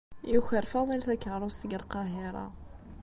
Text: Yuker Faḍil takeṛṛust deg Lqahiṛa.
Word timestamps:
Yuker 0.33 0.65
Faḍil 0.71 1.01
takeṛṛust 1.03 1.61
deg 1.63 1.77
Lqahiṛa. 1.83 2.45